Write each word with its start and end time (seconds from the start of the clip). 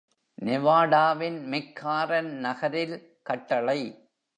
நெவாடாவின் 0.41 1.39
McCarran 1.45 2.31
நகரில் 2.39 3.19
கட்டளை. 3.23 3.81